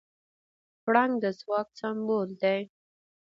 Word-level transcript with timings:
پړانګ 0.83 1.13
د 1.23 1.25
ځواک 1.39 1.67
سمبول 1.79 2.29
دی. 2.41 2.59